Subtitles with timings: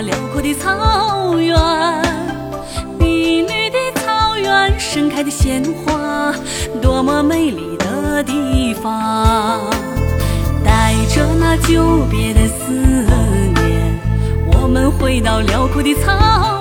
[0.00, 1.56] 辽阔的草原。
[2.98, 6.34] 碧绿的草原，盛开的鲜花，
[6.80, 9.60] 多么美丽的地方。
[10.64, 13.98] 带着那久别的思念，
[14.52, 16.12] 我们回到辽阔的草
[16.52, 16.57] 原。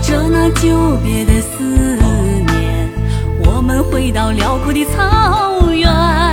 [0.00, 2.88] 着那久别的思念
[3.44, 6.27] 我们回到辽阔的草原。